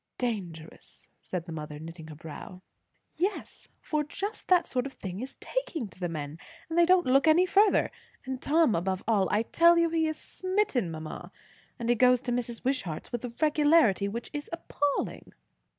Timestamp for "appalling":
14.51-15.33